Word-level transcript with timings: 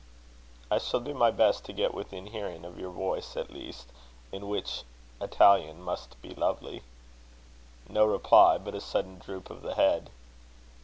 "I 0.71 0.79
shall 0.79 0.99
do 1.01 1.13
my 1.13 1.29
best 1.29 1.63
to 1.65 1.73
get 1.73 1.93
within 1.93 2.25
hearing 2.25 2.65
of 2.65 2.79
your 2.79 2.89
voice, 2.89 3.37
at 3.37 3.51
least, 3.51 3.89
in 4.31 4.47
which 4.47 4.81
Italian 5.21 5.79
must 5.79 6.19
be 6.23 6.33
lovely." 6.33 6.81
No 7.87 8.05
reply, 8.05 8.57
but 8.57 8.73
a 8.73 8.81
sudden 8.81 9.19
droop 9.19 9.51
of 9.51 9.61
the 9.61 9.75
head. 9.75 10.09